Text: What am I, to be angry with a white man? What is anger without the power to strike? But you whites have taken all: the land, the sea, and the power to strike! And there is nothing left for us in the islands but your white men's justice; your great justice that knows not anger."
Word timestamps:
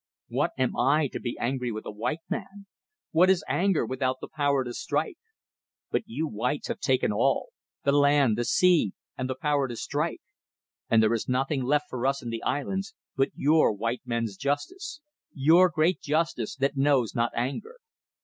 What 0.29 0.53
am 0.57 0.75
I, 0.75 1.09
to 1.09 1.19
be 1.19 1.37
angry 1.39 1.71
with 1.71 1.85
a 1.85 1.91
white 1.91 2.21
man? 2.27 2.65
What 3.11 3.29
is 3.29 3.45
anger 3.47 3.85
without 3.85 4.15
the 4.19 4.27
power 4.27 4.63
to 4.63 4.73
strike? 4.73 5.19
But 5.91 6.01
you 6.07 6.27
whites 6.27 6.69
have 6.69 6.79
taken 6.79 7.13
all: 7.13 7.49
the 7.83 7.91
land, 7.91 8.35
the 8.35 8.43
sea, 8.45 8.93
and 9.15 9.29
the 9.29 9.35
power 9.39 9.67
to 9.67 9.75
strike! 9.75 10.21
And 10.89 11.03
there 11.03 11.13
is 11.13 11.29
nothing 11.29 11.61
left 11.61 11.85
for 11.87 12.07
us 12.07 12.23
in 12.23 12.31
the 12.31 12.41
islands 12.41 12.95
but 13.15 13.29
your 13.35 13.71
white 13.73 14.01
men's 14.03 14.37
justice; 14.37 15.01
your 15.35 15.69
great 15.69 16.01
justice 16.01 16.55
that 16.55 16.75
knows 16.75 17.13
not 17.13 17.31
anger." 17.35 17.75